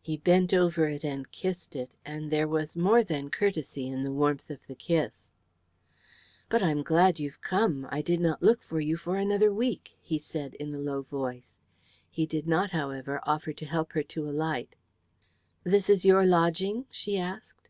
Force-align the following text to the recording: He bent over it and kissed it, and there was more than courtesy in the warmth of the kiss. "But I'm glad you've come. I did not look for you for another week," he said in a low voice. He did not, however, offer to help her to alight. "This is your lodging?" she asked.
He 0.00 0.16
bent 0.16 0.54
over 0.54 0.86
it 0.88 1.04
and 1.04 1.30
kissed 1.30 1.76
it, 1.76 1.90
and 2.02 2.30
there 2.30 2.48
was 2.48 2.78
more 2.78 3.04
than 3.04 3.28
courtesy 3.28 3.88
in 3.88 4.04
the 4.04 4.10
warmth 4.10 4.48
of 4.48 4.66
the 4.66 4.74
kiss. 4.74 5.30
"But 6.48 6.62
I'm 6.62 6.82
glad 6.82 7.20
you've 7.20 7.42
come. 7.42 7.86
I 7.90 8.00
did 8.00 8.20
not 8.22 8.42
look 8.42 8.62
for 8.62 8.80
you 8.80 8.96
for 8.96 9.16
another 9.18 9.52
week," 9.52 9.98
he 10.00 10.18
said 10.18 10.54
in 10.54 10.74
a 10.74 10.78
low 10.78 11.02
voice. 11.02 11.58
He 12.10 12.24
did 12.24 12.46
not, 12.48 12.70
however, 12.70 13.20
offer 13.24 13.52
to 13.52 13.66
help 13.66 13.92
her 13.92 14.02
to 14.02 14.26
alight. 14.30 14.76
"This 15.62 15.90
is 15.90 16.06
your 16.06 16.24
lodging?" 16.24 16.86
she 16.90 17.18
asked. 17.18 17.68